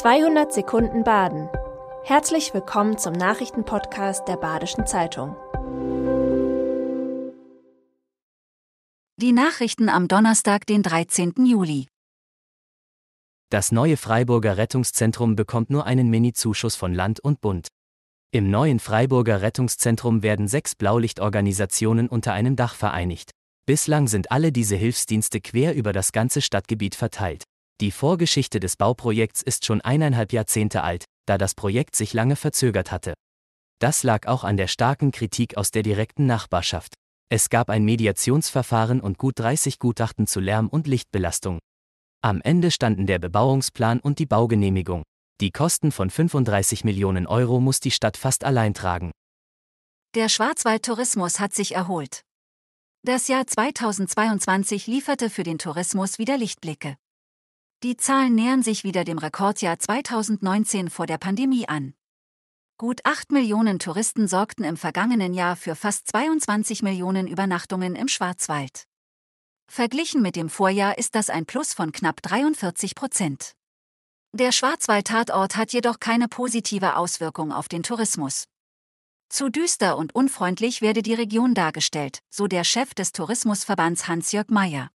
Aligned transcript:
200 0.00 0.50
Sekunden 0.50 1.04
Baden. 1.04 1.50
Herzlich 2.04 2.54
willkommen 2.54 2.96
zum 2.96 3.12
Nachrichtenpodcast 3.12 4.26
der 4.26 4.38
Badischen 4.38 4.86
Zeitung. 4.86 5.36
Die 9.18 9.32
Nachrichten 9.32 9.90
am 9.90 10.08
Donnerstag, 10.08 10.64
den 10.64 10.82
13. 10.82 11.44
Juli. 11.44 11.86
Das 13.50 13.72
neue 13.72 13.98
Freiburger 13.98 14.56
Rettungszentrum 14.56 15.36
bekommt 15.36 15.68
nur 15.68 15.84
einen 15.84 16.08
Mini-Zuschuss 16.08 16.76
von 16.76 16.94
Land 16.94 17.20
und 17.20 17.42
Bund. 17.42 17.68
Im 18.32 18.50
neuen 18.50 18.80
Freiburger 18.80 19.42
Rettungszentrum 19.42 20.22
werden 20.22 20.48
sechs 20.48 20.74
Blaulichtorganisationen 20.76 22.08
unter 22.08 22.32
einem 22.32 22.56
Dach 22.56 22.74
vereinigt. 22.74 23.32
Bislang 23.66 24.08
sind 24.08 24.32
alle 24.32 24.50
diese 24.50 24.76
Hilfsdienste 24.76 25.42
quer 25.42 25.74
über 25.74 25.92
das 25.92 26.12
ganze 26.12 26.40
Stadtgebiet 26.40 26.94
verteilt. 26.94 27.44
Die 27.80 27.90
Vorgeschichte 27.90 28.60
des 28.60 28.76
Bauprojekts 28.76 29.40
ist 29.40 29.64
schon 29.64 29.80
eineinhalb 29.80 30.34
Jahrzehnte 30.34 30.82
alt, 30.82 31.06
da 31.26 31.38
das 31.38 31.54
Projekt 31.54 31.96
sich 31.96 32.12
lange 32.12 32.36
verzögert 32.36 32.92
hatte. 32.92 33.14
Das 33.78 34.02
lag 34.02 34.26
auch 34.26 34.44
an 34.44 34.58
der 34.58 34.66
starken 34.66 35.12
Kritik 35.12 35.56
aus 35.56 35.70
der 35.70 35.82
direkten 35.82 36.26
Nachbarschaft. 36.26 36.92
Es 37.30 37.48
gab 37.48 37.70
ein 37.70 37.84
Mediationsverfahren 37.84 39.00
und 39.00 39.16
gut 39.16 39.38
30 39.38 39.78
Gutachten 39.78 40.26
zu 40.26 40.40
Lärm- 40.40 40.68
und 40.68 40.86
Lichtbelastung. 40.86 41.58
Am 42.22 42.42
Ende 42.42 42.70
standen 42.70 43.06
der 43.06 43.18
Bebauungsplan 43.18 44.00
und 44.00 44.18
die 44.18 44.26
Baugenehmigung. 44.26 45.04
Die 45.40 45.50
Kosten 45.50 45.90
von 45.90 46.10
35 46.10 46.84
Millionen 46.84 47.26
Euro 47.26 47.60
muss 47.60 47.80
die 47.80 47.92
Stadt 47.92 48.18
fast 48.18 48.44
allein 48.44 48.74
tragen. 48.74 49.10
Der 50.14 50.28
Schwarzwaldtourismus 50.28 51.40
hat 51.40 51.54
sich 51.54 51.74
erholt. 51.74 52.20
Das 53.06 53.28
Jahr 53.28 53.46
2022 53.46 54.86
lieferte 54.86 55.30
für 55.30 55.44
den 55.44 55.56
Tourismus 55.56 56.18
wieder 56.18 56.36
Lichtblicke. 56.36 56.96
Die 57.82 57.96
Zahlen 57.96 58.34
nähern 58.34 58.62
sich 58.62 58.84
wieder 58.84 59.04
dem 59.04 59.16
Rekordjahr 59.16 59.78
2019 59.78 60.90
vor 60.90 61.06
der 61.06 61.16
Pandemie 61.16 61.66
an. 61.66 61.94
Gut 62.76 63.00
8 63.04 63.32
Millionen 63.32 63.78
Touristen 63.78 64.28
sorgten 64.28 64.64
im 64.64 64.76
vergangenen 64.76 65.32
Jahr 65.32 65.56
für 65.56 65.74
fast 65.74 66.06
22 66.08 66.82
Millionen 66.82 67.26
Übernachtungen 67.26 67.96
im 67.96 68.08
Schwarzwald. 68.08 68.84
Verglichen 69.66 70.20
mit 70.20 70.36
dem 70.36 70.50
Vorjahr 70.50 70.98
ist 70.98 71.14
das 71.14 71.30
ein 71.30 71.46
Plus 71.46 71.72
von 71.72 71.90
knapp 71.90 72.20
43 72.20 72.94
Prozent. 72.94 73.54
Der 74.32 74.52
Schwarzwald-Tatort 74.52 75.56
hat 75.56 75.72
jedoch 75.72 76.00
keine 76.00 76.28
positive 76.28 76.96
Auswirkung 76.96 77.50
auf 77.50 77.68
den 77.68 77.82
Tourismus. 77.82 78.44
Zu 79.30 79.48
düster 79.48 79.96
und 79.96 80.14
unfreundlich 80.14 80.82
werde 80.82 81.00
die 81.00 81.14
Region 81.14 81.54
dargestellt, 81.54 82.18
so 82.28 82.46
der 82.46 82.64
Chef 82.64 82.92
des 82.92 83.12
Tourismusverbands 83.12 84.06
Hans-Jörg 84.06 84.48
Meyer. 84.48 84.90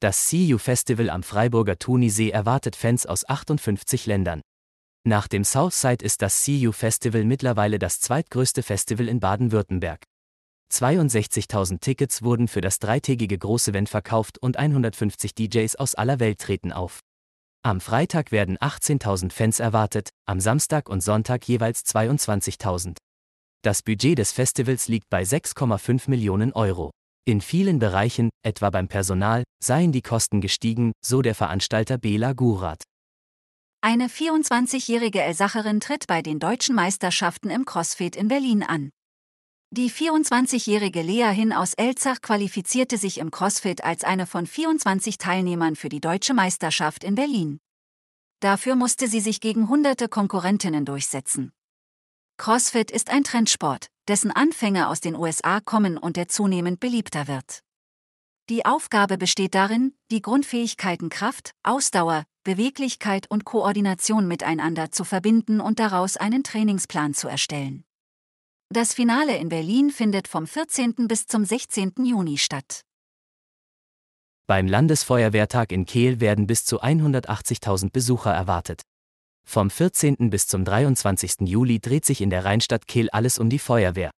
Das 0.00 0.30
CU 0.30 0.58
Festival 0.58 1.08
am 1.08 1.22
Freiburger 1.22 1.78
Thunisee 1.78 2.30
erwartet 2.30 2.76
Fans 2.76 3.06
aus 3.06 3.28
58 3.28 4.06
Ländern. 4.06 4.42
Nach 5.06 5.28
dem 5.28 5.44
Southside 5.44 6.04
ist 6.04 6.22
das 6.22 6.44
CU 6.44 6.72
Festival 6.72 7.24
mittlerweile 7.24 7.78
das 7.78 8.00
zweitgrößte 8.00 8.62
Festival 8.62 9.08
in 9.08 9.20
Baden-Württemberg. 9.20 10.02
62.000 10.72 11.80
Tickets 11.80 12.22
wurden 12.22 12.48
für 12.48 12.60
das 12.60 12.78
dreitägige 12.78 13.38
Großevent 13.38 13.88
verkauft 13.88 14.38
und 14.38 14.56
150 14.56 15.34
DJs 15.34 15.76
aus 15.76 15.94
aller 15.94 16.20
Welt 16.20 16.40
treten 16.40 16.72
auf. 16.72 17.00
Am 17.62 17.80
Freitag 17.80 18.32
werden 18.32 18.58
18.000 18.58 19.30
Fans 19.30 19.60
erwartet, 19.60 20.10
am 20.26 20.40
Samstag 20.40 20.88
und 20.88 21.02
Sonntag 21.02 21.48
jeweils 21.48 21.84
22.000. 21.86 22.96
Das 23.62 23.82
Budget 23.82 24.18
des 24.18 24.32
Festivals 24.32 24.88
liegt 24.88 25.08
bei 25.08 25.22
6,5 25.22 26.10
Millionen 26.10 26.52
Euro. 26.52 26.90
In 27.26 27.40
vielen 27.40 27.78
Bereichen, 27.78 28.28
etwa 28.44 28.68
beim 28.68 28.86
Personal, 28.86 29.44
seien 29.62 29.92
die 29.92 30.02
Kosten 30.02 30.42
gestiegen, 30.42 30.92
so 31.02 31.22
der 31.22 31.34
Veranstalter 31.34 31.96
Bela 31.96 32.34
Gurat. 32.34 32.82
Eine 33.80 34.08
24-jährige 34.08 35.22
Elsacherin 35.22 35.80
tritt 35.80 36.06
bei 36.06 36.20
den 36.20 36.38
deutschen 36.38 36.74
Meisterschaften 36.74 37.48
im 37.48 37.64
CrossFit 37.64 38.14
in 38.14 38.28
Berlin 38.28 38.62
an. 38.62 38.90
Die 39.70 39.90
24-jährige 39.90 41.00
Lea 41.00 41.32
Hin 41.32 41.54
aus 41.54 41.72
Elzach 41.72 42.20
qualifizierte 42.20 42.98
sich 42.98 43.16
im 43.16 43.30
CrossFit 43.30 43.82
als 43.84 44.04
eine 44.04 44.26
von 44.26 44.46
24 44.46 45.16
Teilnehmern 45.16 45.76
für 45.76 45.88
die 45.88 46.00
deutsche 46.00 46.34
Meisterschaft 46.34 47.04
in 47.04 47.14
Berlin. 47.14 47.58
Dafür 48.40 48.76
musste 48.76 49.08
sie 49.08 49.20
sich 49.20 49.40
gegen 49.40 49.70
hunderte 49.70 50.08
Konkurrentinnen 50.08 50.84
durchsetzen. 50.84 51.52
CrossFit 52.36 52.90
ist 52.90 53.08
ein 53.08 53.24
Trendsport, 53.24 53.88
dessen 54.08 54.30
Anfänge 54.30 54.88
aus 54.88 55.00
den 55.00 55.16
USA 55.16 55.60
kommen 55.60 55.98
und 55.98 56.16
der 56.16 56.28
zunehmend 56.28 56.80
beliebter 56.80 57.28
wird. 57.28 57.60
Die 58.50 58.66
Aufgabe 58.66 59.16
besteht 59.16 59.54
darin, 59.54 59.94
die 60.10 60.20
Grundfähigkeiten 60.20 61.08
Kraft, 61.08 61.52
Ausdauer, 61.62 62.24
Beweglichkeit 62.44 63.30
und 63.30 63.44
Koordination 63.44 64.28
miteinander 64.28 64.90
zu 64.90 65.04
verbinden 65.04 65.60
und 65.60 65.78
daraus 65.78 66.18
einen 66.18 66.44
Trainingsplan 66.44 67.14
zu 67.14 67.26
erstellen. 67.26 67.84
Das 68.68 68.92
Finale 68.92 69.36
in 69.38 69.48
Berlin 69.48 69.90
findet 69.90 70.28
vom 70.28 70.46
14. 70.46 71.08
bis 71.08 71.26
zum 71.26 71.44
16. 71.44 71.92
Juni 72.04 72.36
statt. 72.36 72.82
Beim 74.46 74.66
Landesfeuerwehrtag 74.66 75.72
in 75.72 75.86
Kehl 75.86 76.20
werden 76.20 76.46
bis 76.46 76.66
zu 76.66 76.82
180.000 76.82 77.90
Besucher 77.92 78.32
erwartet. 78.32 78.82
Vom 79.44 79.70
14. 79.70 80.30
bis 80.30 80.48
zum 80.48 80.64
23. 80.64 81.42
Juli 81.42 81.78
dreht 81.78 82.04
sich 82.04 82.20
in 82.20 82.30
der 82.30 82.44
Rheinstadt 82.44 82.88
Kehl 82.88 83.08
alles 83.10 83.38
um 83.38 83.48
die 83.50 83.60
Feuerwehr. 83.60 84.10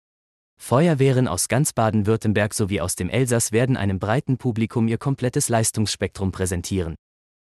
Feuerwehren 0.59 1.27
aus 1.27 1.47
ganz 1.47 1.73
Baden-Württemberg 1.73 2.55
sowie 2.55 2.81
aus 2.81 2.95
dem 2.95 3.09
Elsass 3.09 3.51
werden 3.51 3.77
einem 3.77 3.99
breiten 3.99 4.37
Publikum 4.37 4.87
ihr 4.87 4.97
komplettes 4.97 5.49
Leistungsspektrum 5.49 6.31
präsentieren. 6.31 6.95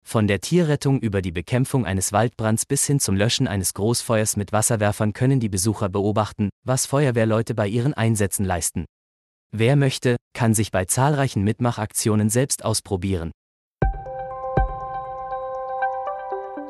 Von 0.04 0.28
der 0.28 0.42
Tierrettung 0.42 1.00
über 1.00 1.22
die 1.22 1.31
Bekämpfung 1.31 1.86
eines 1.86 2.12
Waldbrands 2.12 2.66
bis 2.66 2.86
hin 2.86 3.00
zum 3.00 3.16
Löschen 3.16 3.48
eines 3.48 3.74
Großfeuers 3.74 4.38
mit 4.38 4.52
Wasserwerfern 4.52 5.14
können 5.14 5.40
die 5.40 5.50
Besucher 5.50 5.90
beobachten, 5.90 6.50
was 6.64 6.86
Feuerwehrleute 6.86 7.56
bei 7.56 7.68
ihren 7.68 7.94
Einsätzen 7.94 8.46
leisten. 8.46 8.86
Wer 9.52 9.76
möchte, 9.76 10.18
kann 10.34 10.54
sich 10.54 10.72
bei 10.72 10.86
zahlreichen 10.86 11.44
Mitmachaktionen 11.44 12.30
selbst 12.30 12.64
ausprobieren. 12.64 13.31